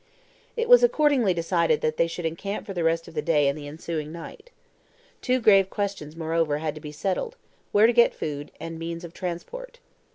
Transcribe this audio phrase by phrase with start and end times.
[0.57, 3.55] It was accordingly decided that they should encamp for the rest of the day and
[3.55, 4.49] the ensuing night.
[5.21, 7.35] Two grave questions, moreover, had to be settled:
[7.71, 9.77] where to get food, and means of transport.